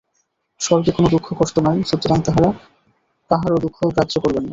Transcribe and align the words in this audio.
স্বর্গে 0.61 0.91
কোন 0.91 1.05
দুঃখ-কষ্ট 1.07 1.55
নাই, 1.59 1.77
সুতরাং 1.83 2.19
তাঁহারা 2.21 2.49
কাহারও 3.31 3.57
দুঃখ 3.57 3.77
গ্রাহ্য 3.87 4.15
করেন 4.19 4.43
না। 4.43 4.49